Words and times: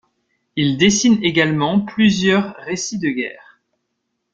Il 0.55 0.77
dessine 0.77 1.23
également 1.23 1.79
plusieurs 1.79 2.55
récits 2.55 2.97
de 2.97 3.09
guerre. 3.09 3.59